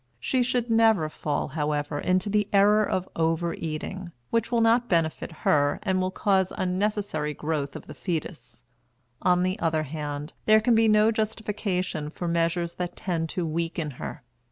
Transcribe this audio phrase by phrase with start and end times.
[0.19, 5.31] She should never fall, however, into the error of over eating, which will not benefit
[5.31, 8.63] her and will cause unnecessary growth of the fetus.
[9.21, 13.91] On the other hand, there can be no justification for measures that tend to weaken
[14.01, 14.23] her.